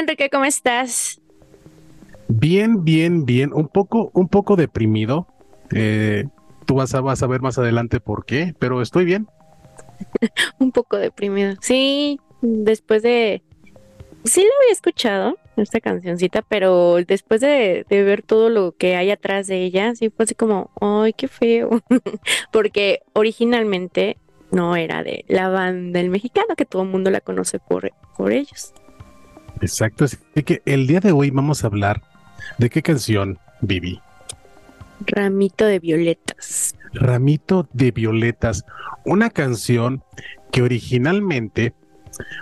[0.00, 1.20] Enrique, ¿cómo estás?
[2.28, 3.52] Bien, bien, bien.
[3.52, 5.26] Un poco, un poco deprimido.
[5.74, 6.24] Eh,
[6.64, 9.28] tú vas a, vas a ver más adelante por qué, pero estoy bien.
[10.58, 11.54] un poco deprimido.
[11.60, 13.42] Sí, después de...
[14.24, 19.46] Sí lo había escuchado, esta cancioncita, pero después de, ver todo lo que hay atrás
[19.46, 21.80] de ella, sí fue así como, ay, qué feo.
[22.52, 24.18] Porque originalmente
[24.50, 28.32] no era de la banda El Mexicano, que todo el mundo la conoce por, por
[28.32, 28.72] ellos.
[29.60, 32.02] Exacto, así que el día de hoy vamos a hablar
[32.58, 34.00] de qué canción, Vivi.
[35.06, 36.74] Ramito de Violetas.
[36.92, 38.64] Ramito de Violetas,
[39.04, 40.02] una canción
[40.50, 41.74] que originalmente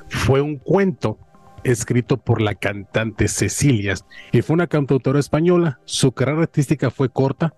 [0.08, 1.18] fue un cuento
[1.64, 3.94] escrito por la cantante Cecilia
[4.32, 5.80] y fue una cantautora española.
[5.84, 7.54] Su carrera artística fue corta,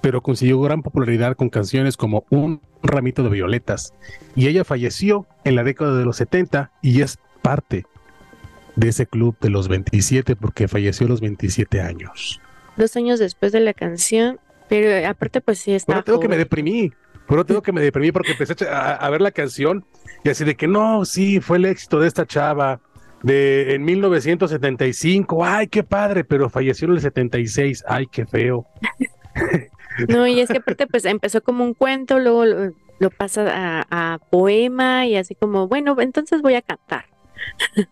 [0.00, 3.94] pero consiguió gran popularidad con canciones como Un ramito de violetas.
[4.34, 7.84] Y ella falleció en la década de los 70 y es parte
[8.76, 12.40] de ese club de los 27 porque falleció a los 27 años.
[12.76, 15.92] Dos años después de la canción, pero aparte pues sí está...
[15.92, 16.92] Pero tengo que me deprimí,
[17.28, 19.84] pero tengo que me deprimí porque empecé a, ver la canción
[20.24, 22.80] y así de que no, sí, fue el éxito de esta chava
[23.22, 28.66] de en 1975, ay, qué padre, pero falleció en el 76, ay, qué feo.
[30.08, 35.06] No, y es que aparte pues empezó como un cuento, luego lo, pasa a, poema
[35.06, 37.04] y así como, bueno, entonces voy a cantar.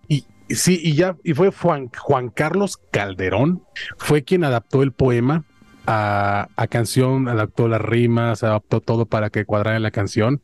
[0.09, 0.25] Y
[0.55, 3.63] sí, y ya, y fue Juan, Juan Carlos Calderón,
[3.97, 5.45] fue quien adaptó el poema
[5.87, 10.41] a, a, canción, adaptó las rimas, adaptó todo para que cuadrara la canción.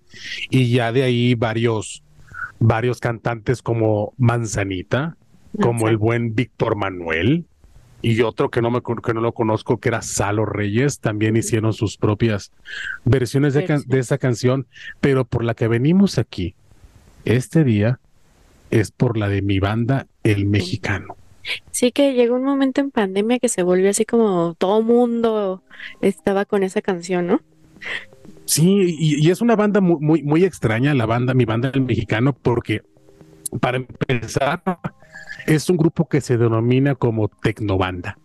[0.51, 2.03] Y ya de ahí varios,
[2.59, 5.17] varios cantantes como Manzanita,
[5.61, 7.47] como el buen Víctor Manuel,
[8.01, 11.73] y otro que no, me, que no lo conozco, que era Salo Reyes, también hicieron
[11.73, 12.53] sus propias
[13.05, 14.67] versiones de, de esa canción,
[15.01, 16.55] pero por la que venimos aquí
[17.25, 17.99] este día
[18.71, 21.17] es por la de mi banda, El Mexicano.
[21.71, 25.63] Sí que llegó un momento en pandemia que se volvió así como todo mundo
[26.03, 27.41] estaba con esa canción, ¿no?
[28.45, 32.33] Sí, y, es una banda muy, muy, muy extraña, la banda, mi banda el mexicano,
[32.33, 32.83] porque
[33.61, 34.63] para empezar,
[35.47, 38.19] es un grupo que se denomina como Tecnobanda.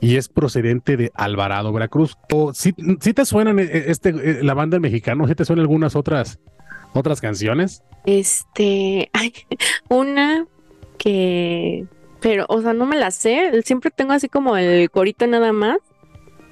[0.00, 2.16] Y es procedente de Alvarado, Veracruz.
[2.32, 5.94] O si, te suenan eh, este, eh, la banda el mexicano, si te suenan algunas
[5.94, 6.40] otras,
[6.92, 7.82] otras canciones.
[8.04, 9.32] Este, hay
[9.88, 10.46] una
[10.98, 11.86] que,
[12.20, 13.62] pero, o sea, no me la sé.
[13.62, 15.78] Siempre tengo así como el corito nada más.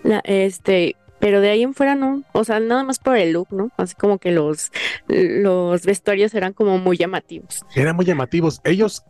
[0.02, 3.48] La, este, pero de ahí en fuera no, o sea, nada más por el look,
[3.50, 3.70] ¿no?
[3.76, 4.72] Así como que los,
[5.06, 7.64] los vestuarios eran como muy llamativos.
[7.74, 8.60] Eran muy llamativos.
[8.64, 9.04] Ellos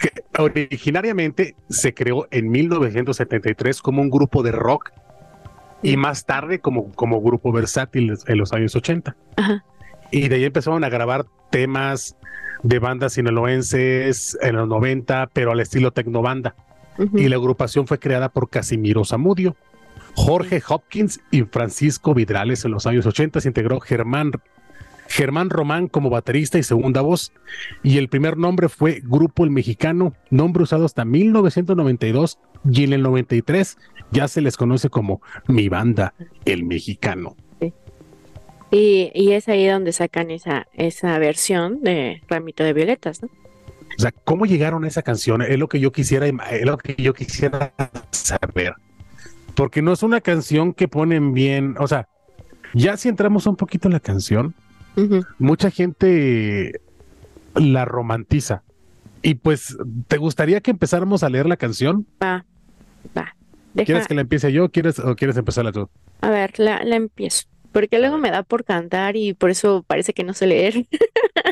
[0.00, 4.90] que originariamente se creó en 1973 como un grupo de rock
[5.82, 9.16] y más tarde como, como grupo versátil en los años 80.
[9.36, 9.64] Ajá.
[10.14, 12.16] Y de ahí empezaron a grabar temas
[12.62, 16.54] de bandas sinaloenses en los 90, pero al estilo tecnobanda.
[17.14, 19.56] Y la agrupación fue creada por Casimiro Zamudio
[20.14, 24.30] Jorge Hopkins y Francisco Vidrales en los años 80 se integró Germán,
[25.08, 27.32] Germán Román como baterista y segunda voz.
[27.82, 32.38] Y el primer nombre fue Grupo El Mexicano, nombre usado hasta 1992
[32.70, 33.76] y en el 93
[34.12, 36.14] ya se les conoce como Mi Banda
[36.44, 37.36] El Mexicano.
[38.76, 43.28] Y, y, es ahí donde sacan esa, esa versión de Ramito de Violetas, ¿no?
[43.96, 45.42] O sea, ¿cómo llegaron a esa canción?
[45.42, 47.72] Es lo que yo quisiera, es lo que yo quisiera
[48.10, 48.74] saber
[49.54, 52.08] porque no es una canción que ponen bien, o sea,
[52.74, 54.54] ya si entramos un poquito en la canción,
[55.38, 56.80] mucha gente
[57.54, 58.62] la romantiza.
[59.22, 59.76] Y pues,
[60.08, 62.06] ¿te gustaría que empezáramos a leer la canción?
[62.22, 62.44] Va,
[63.16, 63.34] va.
[63.74, 65.88] ¿Quieres que la empiece yo quieres, o quieres empezarla tú?
[66.20, 67.46] A ver, la, empiezo.
[67.74, 70.86] Porque luego me da por cantar y por eso parece que no sé leer.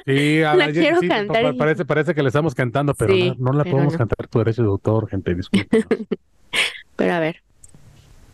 [0.06, 1.56] Sí, a la quiero cantar.
[1.56, 5.08] Parece, parece que le estamos cantando, pero no, la podemos cantar tu derecho de autor,
[5.08, 5.84] gente, disculpe.
[6.96, 7.42] pero a ver,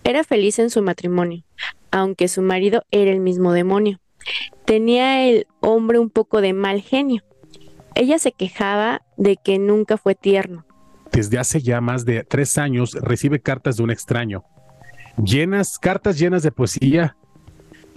[0.04, 1.44] era feliz en su matrimonio,
[1.90, 4.00] aunque su marido era el mismo demonio.
[4.67, 7.23] Tenía el hombre un poco de mal genio.
[7.94, 10.67] Ella se quejaba de que nunca fue tierno.
[11.11, 14.44] Desde hace ya más de tres años recibe cartas de un extraño,
[15.17, 17.17] llenas, cartas llenas de poesía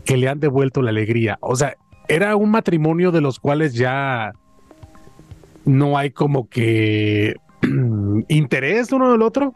[0.06, 1.38] que le han devuelto la alegría.
[1.42, 1.75] O sea,
[2.07, 4.33] era un matrimonio de los cuales ya
[5.65, 7.36] no hay como que
[8.27, 9.56] interés uno del otro.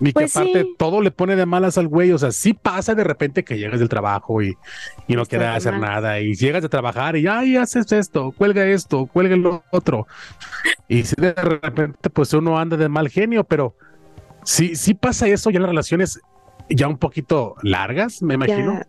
[0.00, 2.10] Y que pues aparte todo le pone de malas al güey.
[2.10, 4.56] O sea, sí pasa de repente que llegas del trabajo y,
[5.06, 6.18] y no quieres hacer nada.
[6.18, 10.08] Y llegas de trabajar y ay, haces esto, cuelga esto, cuelga lo otro.
[10.88, 13.76] Y si de repente, pues uno anda de mal genio, pero
[14.42, 16.20] sí, sí pasa eso ya en las relaciones
[16.68, 18.80] ya un poquito largas, me imagino.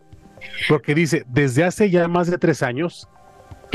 [0.69, 3.07] Porque dice, desde hace ya más de tres años,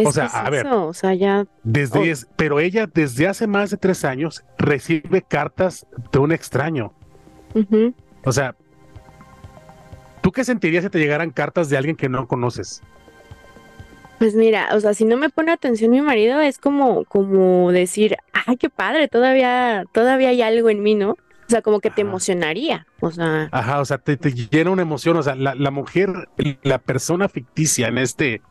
[0.05, 1.47] o sea, a ver, o sea, ya.
[1.62, 6.93] Desde pero ella desde hace más de tres años recibe cartas de un extraño.
[8.25, 8.55] O sea,
[10.20, 12.82] ¿tú qué sentirías si te llegaran cartas de alguien que no conoces?
[14.19, 18.17] Pues mira, o sea, si no me pone atención mi marido, es como, como decir,
[18.32, 21.17] ay, qué padre, todavía, todavía hay algo en mí, ¿no?
[21.49, 23.49] O sea, como que te emocionaría, o sea.
[23.53, 26.29] Ajá, o sea, te, llena una emoción, o sea, la, la, mujer,
[26.62, 28.43] la persona ficticia en este,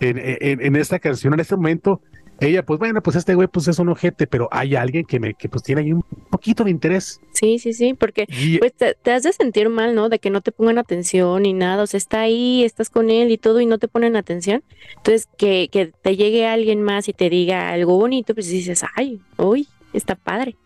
[0.00, 2.00] en, en, en, esta canción, en este momento,
[2.40, 5.34] ella, pues bueno, pues este güey pues es un ojete, pero hay alguien que me,
[5.34, 7.20] que pues tiene ahí un poquito de interés.
[7.32, 8.26] Sí, sí, sí, porque
[8.58, 10.08] pues te, te, has de sentir mal, ¿no?
[10.08, 13.30] De que no te pongan atención ni nada, o sea, está ahí, estás con él
[13.30, 14.64] y todo y no te ponen atención.
[14.96, 19.20] Entonces, que, que te llegue alguien más y te diga algo bonito, pues dices, ay,
[19.36, 20.56] uy, está padre.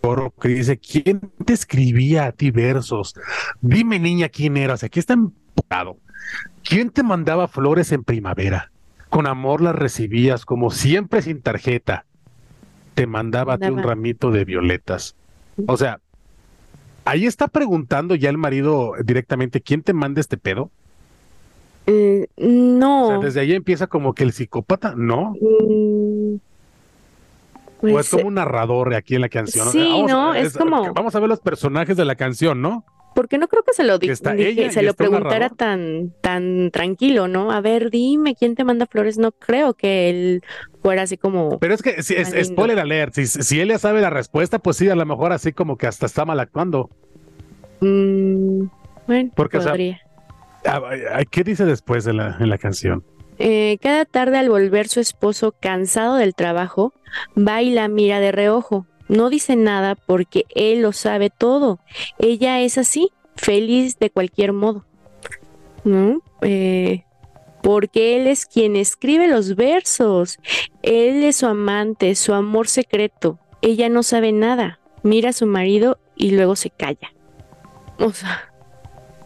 [0.00, 3.14] Por que dice, ¿quién te escribía a ti versos?
[3.60, 4.84] Dime, niña, quién eras.
[4.84, 5.98] Aquí está empujado.
[6.62, 8.70] ¿Quién te mandaba flores en primavera?
[9.10, 12.04] Con amor las recibías, como siempre sin tarjeta.
[12.94, 15.16] Te mandaba a ti un ramito de violetas.
[15.66, 16.00] O sea,
[17.04, 20.70] ahí está preguntando ya el marido directamente, ¿quién te manda este pedo?
[21.86, 23.04] Eh, no.
[23.04, 25.34] O sea, desde ahí empieza como que el psicópata, ¿no?
[25.40, 26.36] Mm,
[27.84, 29.68] o es pues, como un narrador aquí en la canción.
[29.70, 30.92] Sí, no, es, como.
[30.94, 32.84] Vamos a ver los personajes de la canción, ¿no?
[33.14, 34.16] porque no creo que se lo dije,
[34.70, 37.52] se lo preguntara tan tan tranquilo, ¿no?
[37.52, 39.18] A ver, dime quién te manda flores.
[39.18, 40.42] No creo que él
[40.82, 41.58] fuera así como.
[41.60, 43.14] Pero es que si es spoiler alert.
[43.14, 45.86] Si, si él ya sabe la respuesta, pues sí, a lo mejor así como que
[45.86, 46.90] hasta está mal actuando.
[47.80, 48.66] Mm,
[49.06, 50.00] bueno, porque, podría.
[51.30, 53.04] ¿Qué dice después de la, en la canción?
[53.38, 56.92] Eh, cada tarde al volver su esposo cansado del trabajo,
[57.36, 61.78] va y la mira de reojo no dice nada porque él lo sabe todo.
[62.18, 64.84] Ella es así, feliz de cualquier modo.
[65.84, 66.22] ¿No?
[66.40, 67.04] Eh,
[67.62, 70.38] porque él es quien escribe los versos.
[70.82, 73.38] Él es su amante, su amor secreto.
[73.60, 74.80] Ella no sabe nada.
[75.02, 77.12] Mira a su marido y luego se calla.
[77.98, 78.53] O sea.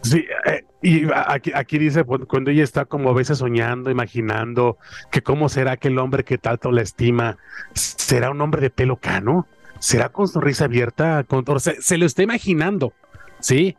[0.01, 4.77] Sí, eh, y aquí, aquí dice cuando ella está como a veces soñando, imaginando
[5.11, 7.37] que cómo será aquel hombre que tanto la estima,
[7.73, 9.45] será un hombre de pelo cano,
[9.79, 12.93] será con sonrisa abierta, con, se, lo está imaginando,
[13.39, 13.77] ¿sí?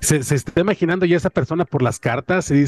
[0.00, 2.64] Se, está imaginando ya esa persona por las cartas y,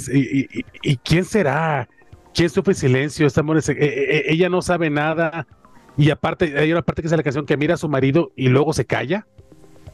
[0.83, 1.89] y, quién será,
[2.35, 5.47] quién sufre silencio, esta e, e, e, ella no sabe nada
[5.97, 8.49] y aparte hay una parte que es la canción que mira a su marido y
[8.49, 9.27] luego se calla.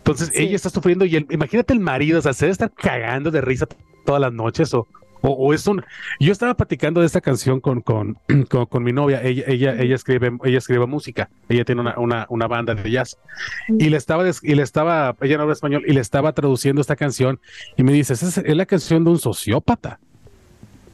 [0.05, 3.41] Entonces ella está sufriendo y imagínate el marido, o sea, se debe estar cagando de
[3.41, 3.67] risa
[4.05, 4.87] todas las noches o,
[5.23, 5.83] o, es un
[6.21, 8.19] yo estaba platicando de esta canción con, con,
[8.69, 12.47] con, mi novia ella ella ella escribe ella escribe música ella tiene una, una, una
[12.47, 13.17] banda de jazz
[13.67, 16.97] y le estaba y le estaba ella no habla español y le estaba traduciendo esta
[16.97, 17.41] canción
[17.79, 19.99] y me dice es, es la canción de un sociópata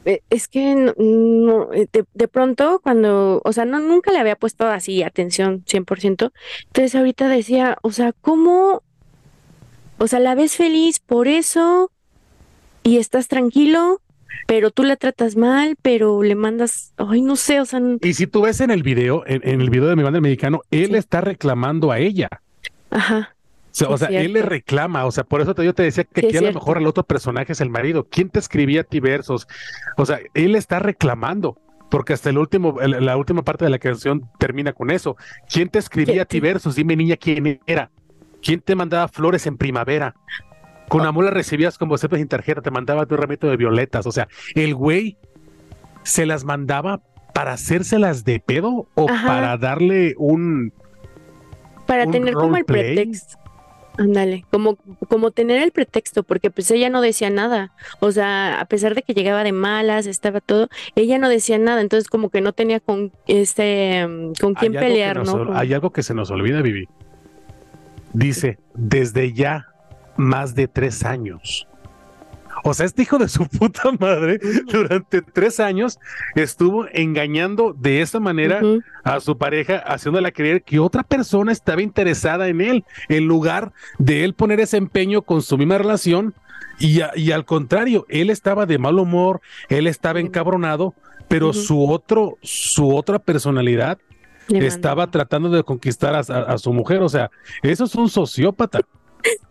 [0.05, 4.65] eh, es que no, eh, de, pronto cuando, o sea, no nunca le había puesto
[4.65, 6.31] así atención 100%.
[6.65, 8.81] Entonces ahorita decía, o sea, ¿cómo?
[10.01, 11.91] O sea, la ves feliz por eso
[12.83, 14.01] y estás tranquilo
[14.47, 17.79] pero tú la tratas mal, pero le mandas, ay, no sé, o sea.
[18.01, 20.95] Y si tú ves en el video, en, el video de mi banda mexicano, él
[20.95, 22.27] está reclamando a ella.
[22.89, 23.35] Ajá.
[23.87, 26.37] O sea, él le reclama, o sea, por eso te, yo te decía que aquí
[26.37, 28.07] a lo mejor el otro personaje es el marido.
[28.09, 29.47] ¿Quién te escribía a ti versos?
[29.95, 31.57] O sea, él está reclamando,
[31.89, 35.15] porque hasta el último, la última parte de la canción termina con eso.
[35.49, 36.75] ¿Quién te escribía a ti versos?
[36.75, 37.89] Dime, niña, quién era.
[38.41, 40.15] ¿Quién te mandaba flores en primavera?
[40.89, 44.05] Con amor la recibías como siempre sin tarjeta, te mandaba tu ramito de violetas.
[44.05, 45.17] O sea, el güey
[46.03, 47.01] se las mandaba
[47.33, 50.73] para hacérselas de pedo o para darle un.
[51.87, 53.37] Para tener como el pretexto.
[53.97, 54.77] Ándale, como,
[55.09, 57.73] como tener el pretexto, porque pues ella no decía nada.
[57.99, 61.81] O sea, a pesar de que llegaba de malas, estaba todo, ella no decía nada,
[61.81, 64.07] entonces como que no tenía con este
[64.39, 65.53] con quién pelear, ¿no?
[65.53, 66.87] Hay algo que se nos olvida, Vivi.
[68.13, 69.67] Dice, desde ya
[70.17, 71.67] más de tres años.
[72.63, 74.39] O sea, este hijo de su puta madre
[74.71, 75.99] durante tres años
[76.35, 78.61] estuvo engañando de esa manera
[79.03, 84.23] a su pareja, haciéndola creer que otra persona estaba interesada en él, en lugar de
[84.23, 86.33] él poner ese empeño con su misma relación.
[86.79, 90.95] Y, y al contrario, él estaba de mal humor, él estaba encabronado,
[91.27, 93.99] pero su otro, su otra personalidad
[94.57, 97.01] estaba tratando de conquistar a, su mujer.
[97.01, 97.31] O sea,
[97.63, 98.81] eso es un sociópata.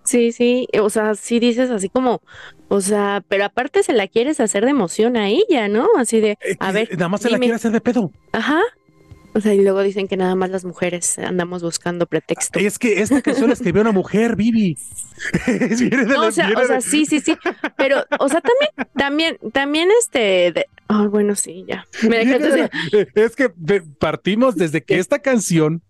[0.03, 2.23] Sí, sí, o sea, sí dices así como,
[2.69, 5.87] o sea, pero aparte se la quieres hacer de emoción a ella, ¿no?
[5.97, 6.89] Así de, eh, a ver.
[6.93, 8.11] Nada más se la quiere hacer de pedo.
[8.33, 8.61] Ajá.
[9.33, 12.59] O sea, y luego dicen que nada más las mujeres andamos buscando pretexto.
[12.59, 14.77] Es que esta canción la escribió una mujer, Vivi.
[16.09, 17.37] no, o, sea, o sea, sí, sí, sí.
[17.77, 21.87] Pero, o sea, también, también, también, este, Ah, bueno, sí, ya.
[23.15, 23.49] es que
[24.01, 25.83] partimos desde que esta canción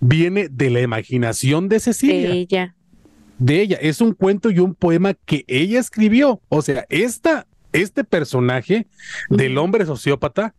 [0.00, 2.30] viene de la imaginación de Cecilia.
[2.30, 2.74] De ella.
[3.38, 3.78] De ella.
[3.80, 6.40] Es un cuento y un poema que ella escribió.
[6.48, 8.88] O sea, esta, este personaje
[9.28, 10.52] del hombre sociópata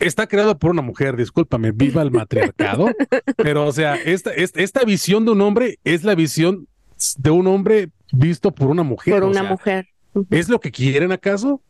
[0.00, 2.86] está creado por una mujer, discúlpame, viva el matriarcado,
[3.36, 6.66] pero o sea, esta, esta, visión de un hombre es la visión
[7.18, 9.12] de un hombre visto por una mujer.
[9.12, 9.88] Por una mujer.
[10.30, 11.60] ¿Es lo que quieren acaso?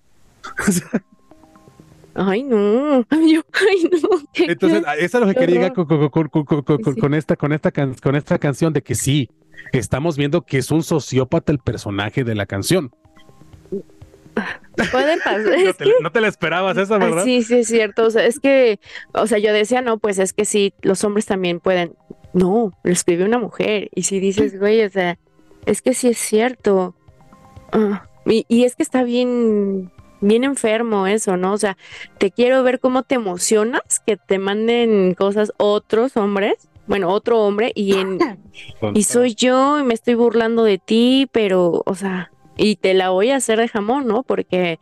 [2.15, 3.07] ay, no.
[3.11, 4.09] Ay, no.
[4.35, 8.83] Entonces, eso es lo que quería con, con, esta, con, esta con esta canción de
[8.83, 9.31] que sí,
[9.73, 12.91] estamos viendo que es un sociópata el personaje de la canción.
[14.93, 15.43] Puede pasar.
[16.01, 17.25] no, te, la esperabas esa, ¿verdad?
[17.25, 18.07] Sí, sí, es cierto.
[18.07, 18.79] O sea, es que,
[19.13, 21.95] o sea, yo decía, no, pues es que sí, los hombres también pueden.
[22.33, 23.89] No, lo escribe una mujer.
[23.95, 25.19] Y si dices, güey, o sea,
[25.67, 26.95] es que sí es cierto.
[27.73, 31.53] Ah, y, y, es que está bien, bien enfermo eso, ¿no?
[31.53, 31.77] O sea,
[32.19, 36.69] te quiero ver cómo te emocionas que te manden cosas otros hombres.
[36.87, 38.19] Bueno, otro hombre y en
[38.95, 43.11] y soy yo y me estoy burlando de ti, pero, o sea, y te la
[43.11, 44.23] voy a hacer de jamón, ¿no?
[44.23, 44.79] Porque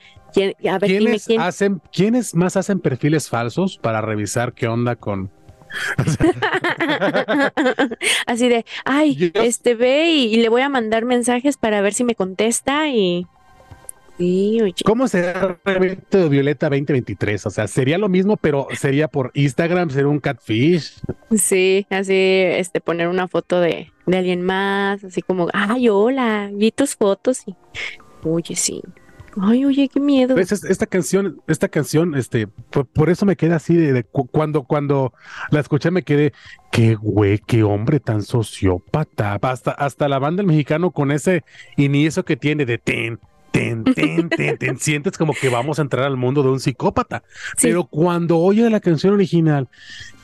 [0.69, 5.31] a ver, ¿Quiénes, hacen, ¿quiénes más hacen perfiles falsos para revisar qué onda con...
[8.26, 12.14] Así de, ay, este ve y, le voy a mandar mensajes para ver si me
[12.14, 13.26] contesta y...
[14.19, 14.75] Sí, oye.
[14.85, 17.47] ¿Cómo será el de Violeta 2023?
[17.47, 21.01] O sea, sería lo mismo, pero sería por Instagram, sería un catfish.
[21.37, 26.71] Sí, así, este, poner una foto de, de alguien más, así como, ay, hola, vi
[26.71, 27.55] tus fotos y,
[28.23, 28.83] oye, sí.
[29.39, 30.35] Ay, oye, qué miedo.
[30.39, 35.13] Esta canción, esta canción, este, por, eso me queda así de, cuando, cuando
[35.51, 36.33] la escuché me quedé,
[36.73, 39.39] qué güey, qué hombre tan sociópata.
[39.43, 41.45] Hasta, hasta la banda del mexicano con ese
[41.77, 43.21] inicio que tiene de ten,
[43.57, 47.23] ten, ten, ten, ten, sientes como que vamos a entrar al mundo de un psicópata.
[47.61, 49.69] Pero cuando oye la canción original,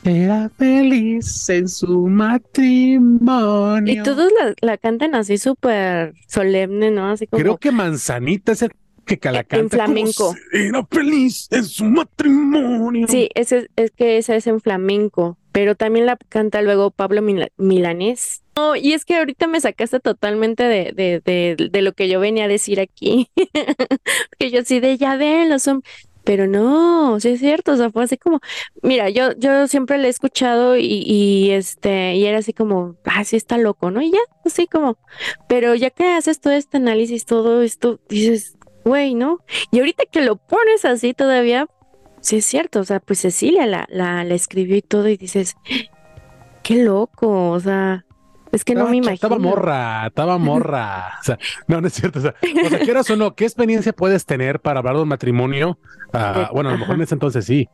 [0.03, 3.93] era feliz en su matrimonio.
[3.93, 7.09] Y todos la, cantan así súper solemne, ¿no?
[7.09, 7.41] Así como...
[7.41, 8.71] Creo que Manzanita es el
[9.05, 9.57] que la canta.
[9.57, 10.35] En flamenco.
[10.51, 13.07] Era feliz en su matrimonio.
[13.07, 17.21] Sí, es, es que esa es en flamenco, pero también la canta luego Pablo
[17.57, 18.42] Milanés.
[18.55, 22.19] No, y es que ahorita me sacaste totalmente de, de, de, de lo que yo
[22.19, 23.29] venía a decir aquí.
[24.29, 27.89] Porque yo sí de ya ven, los hombres pero no, sí es cierto, o sea,
[27.91, 28.39] fue así como,
[28.81, 33.23] mira, yo, yo siempre le he escuchado y, y este, y era así como, ah,
[33.23, 34.01] sí está loco, ¿no?
[34.01, 34.97] Y ya, así como,
[35.47, 39.39] pero ya que haces todo este análisis, todo esto, dices, güey, ¿no?
[39.71, 41.67] Y ahorita que lo pones así todavía,
[42.21, 45.55] sí es cierto, o sea, pues Cecilia la, la, la escribió y todo, y dices,
[46.63, 48.05] qué loco, o sea,
[48.53, 49.15] es que no me imagino.
[49.15, 51.13] Estaba morra, estaba morra.
[51.19, 52.19] O sea, no, no es cierto.
[52.19, 55.07] O sea, o sea quieras o no, ¿qué experiencia puedes tener para hablar de un
[55.07, 55.77] matrimonio?
[56.13, 57.67] Ah, bueno, a lo mejor en ese entonces sí.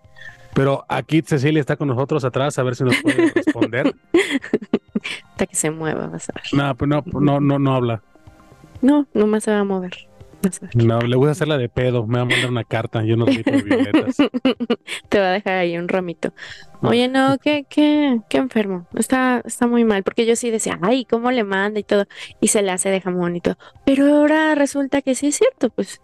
[0.53, 3.93] Pero aquí Cecilia está con nosotros atrás a ver si nos puede responder.
[5.31, 6.43] Hasta que se mueva, vas a ver.
[6.53, 8.01] No, pues no, no, no, no habla.
[8.81, 10.08] No, nomás se va a mover.
[10.73, 12.05] No, le voy a hacer la de pedo.
[12.07, 13.03] Me va a mandar una carta.
[13.03, 14.17] Yo no de violetas.
[15.09, 16.33] Te va a dejar ahí un ramito.
[16.81, 18.87] Oye, no, qué, qué, qué enfermo.
[18.95, 20.03] Está, está muy mal.
[20.03, 22.05] Porque yo sí decía, ay, ¿cómo le manda y todo?
[22.39, 23.57] Y se le hace de jamón y todo.
[23.85, 25.69] Pero ahora resulta que sí es cierto.
[25.69, 26.01] Pues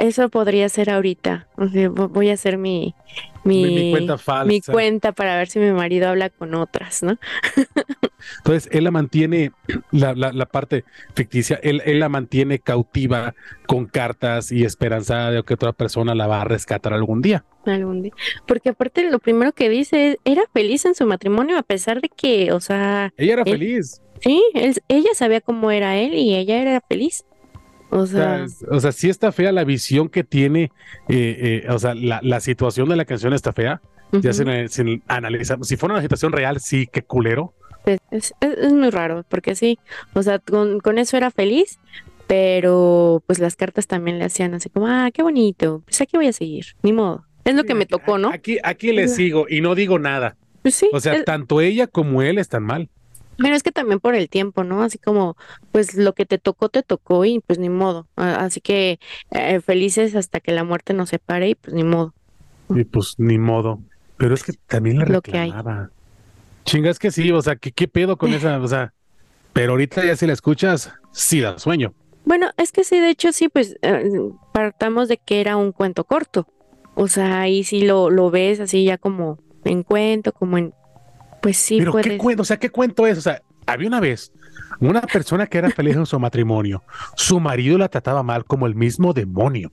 [0.00, 1.46] eso podría ser ahorita.
[1.56, 2.94] voy a hacer mi,
[3.44, 4.46] mi, cuenta falsa.
[4.46, 7.18] Mi cuenta para ver si mi marido habla con otras, ¿no?
[8.38, 9.52] Entonces, él la mantiene,
[9.90, 13.34] la, la, parte ficticia, él, él, la mantiene cautiva
[13.66, 17.44] con cartas y esperanzada de que otra persona la va a rescatar algún día.
[17.66, 18.12] Algún día.
[18.46, 22.08] Porque aparte lo primero que dice es, era feliz en su matrimonio a pesar de
[22.08, 23.12] que, o sea...
[23.18, 24.00] Ella era feliz.
[24.20, 27.24] Sí, ella sabía cómo era él y ella era feliz.
[27.90, 30.70] O sea, o sea, sí está fea la visión que tiene,
[31.08, 33.80] eh, eh, o sea, la, la, situación de la canción está fea.
[34.12, 37.54] Ya sin, sin, analizar, si fuera una situación real, sí, qué culero.
[38.10, 39.78] Es, es, muy raro, porque sí,
[40.14, 41.78] o sea, con, con, eso era feliz,
[42.26, 46.26] pero pues las cartas también le hacían así como, ah, qué bonito, pues aquí voy
[46.26, 47.24] a seguir, ni modo.
[47.44, 48.30] Es lo que me tocó, ¿no?
[48.30, 50.36] Aquí, aquí le sigo y no digo nada.
[50.62, 50.88] Pues sí.
[50.92, 52.90] O sea, tanto ella como él están mal.
[53.36, 54.82] Pero es que también por el tiempo, ¿no?
[54.82, 55.36] Así como,
[55.72, 58.06] pues lo que te tocó, te tocó y pues ni modo.
[58.16, 58.98] Así que
[59.30, 62.14] eh, felices hasta que la muerte nos separe y pues ni modo.
[62.68, 63.80] Y pues ni modo.
[64.18, 65.90] Pero es que también le reclamaba.
[66.64, 68.60] Chingas que sí, o sea, ¿qué, ¿qué pedo con esa?
[68.60, 68.92] O sea,
[69.52, 71.94] pero ahorita ya si la escuchas, sí da sueño.
[72.24, 74.10] Bueno, es que sí, de hecho sí, pues eh,
[74.52, 76.46] partamos de que era un cuento corto.
[76.94, 80.74] O sea, ahí sí lo, lo ves así ya como en cuento, como en
[81.40, 82.42] pues sí, Pero ¿qué cuento?
[82.42, 83.18] O sea, ¿qué cuento es?
[83.18, 84.32] O sea, había una vez
[84.80, 86.82] una persona que era feliz en su matrimonio.
[87.16, 89.72] Su marido la trataba mal como el mismo demonio.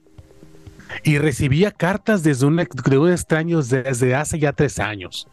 [1.03, 5.27] y recibía cartas desde un, de un extraño desde hace ya tres años,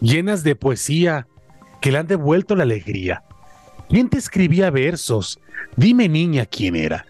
[0.00, 1.26] llenas de poesía
[1.82, 3.22] que le han devuelto la alegría.
[3.90, 5.38] ¿Quién te escribía versos?
[5.76, 7.04] Dime niña quién era.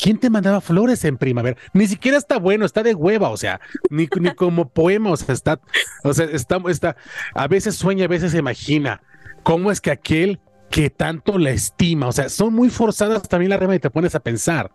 [0.00, 1.56] ¿Quién te mandaba flores en primavera?
[1.72, 5.34] Ni siquiera está bueno, está de hueva, o sea, ni, ni como poema, o sea,
[5.34, 5.60] está,
[6.04, 6.96] o sea, está, está,
[7.34, 9.02] a veces sueña, a veces se imagina
[9.42, 10.40] cómo es que aquel
[10.70, 14.14] que tanto la estima, o sea, son muy forzadas también la rima y te pones
[14.14, 14.70] a pensar.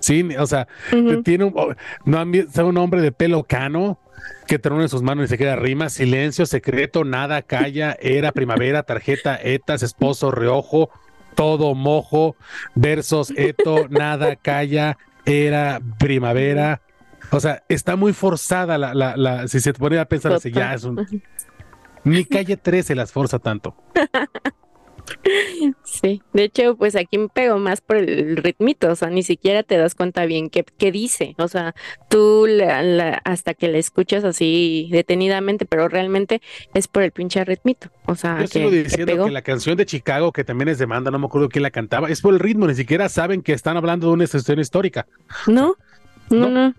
[0.00, 0.68] Sí, o sea,
[1.24, 3.98] tiene un, no, un hombre de pelo cano
[4.46, 8.82] que trona en sus manos y se queda rima, silencio, secreto, nada, calla, era, primavera,
[8.82, 10.90] tarjeta, etas, esposo, reojo,
[11.36, 12.34] todo mojo,
[12.74, 16.82] versos, eto, nada, calla, era, primavera.
[17.30, 20.50] O sea, está muy forzada la, la, la si se te pone a pensar así,
[20.50, 21.06] ya es un...
[22.02, 23.76] Ni calle 13 las forza tanto.
[25.84, 29.62] Sí, de hecho, pues aquí me pego más por el ritmito, o sea, ni siquiera
[29.62, 31.74] te das cuenta bien qué, qué dice, o sea,
[32.08, 32.46] tú
[33.24, 36.40] hasta que la escuchas así detenidamente, pero realmente
[36.74, 40.32] es por el pinche ritmito, o sea, Yo sigo diciendo que, la canción de Chicago,
[40.32, 42.66] que también es de banda, no me acuerdo quién la cantaba, es por el ritmo,
[42.66, 45.06] ni siquiera saben que están hablando de una estación histórica.
[45.46, 45.76] no,
[46.30, 46.48] no.
[46.48, 46.74] no.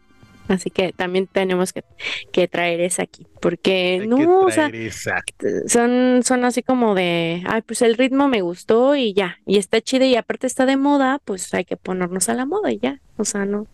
[0.48, 4.72] Así que también tenemos que, traer esa aquí, porque no, o sea,
[5.68, 9.82] son, son así como de, ay, pues el ritmo me gustó y ya, y está
[9.82, 13.02] chido y aparte está de moda, pues hay que ponernos a la moda y ya,
[13.18, 13.68] o sea, no,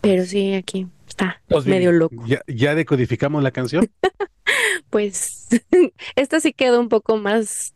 [0.00, 2.24] pero sí, aquí está pues medio loco.
[2.26, 3.90] ¿Ya, ya decodificamos la canción?
[4.90, 5.48] pues
[6.16, 7.74] esto sí quedó un poco más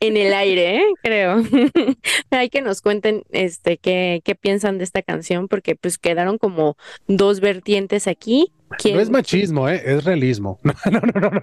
[0.00, 0.84] en el aire, ¿eh?
[1.02, 1.42] creo.
[2.30, 6.76] Hay que nos cuenten este qué, qué piensan de esta canción, porque pues quedaron como
[7.06, 8.52] dos vertientes aquí.
[8.84, 9.82] No es machismo, ¿eh?
[9.84, 10.60] es realismo.
[10.62, 11.40] No, no, no, no, no,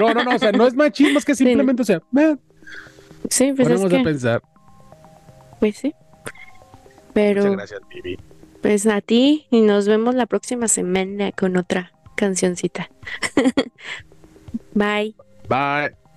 [0.00, 2.02] no, no, no, o sea, no es machismo, es que simplemente, o sea,
[3.30, 4.42] sí, pues ponemos a pensar.
[5.60, 5.94] Pues sí.
[7.14, 7.42] Pero.
[7.42, 8.18] Muchas gracias, Vivi.
[8.62, 12.90] Pues a ti y nos vemos la próxima semana con otra cancioncita.
[14.74, 15.14] Bye.
[15.48, 16.07] Bye.